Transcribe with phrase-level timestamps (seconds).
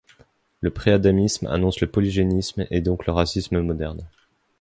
[0.61, 4.03] Le préadamisme annonce le polygénisme et donc le racisme moderne.